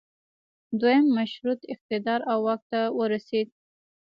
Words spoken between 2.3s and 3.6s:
او واک ته ورسید.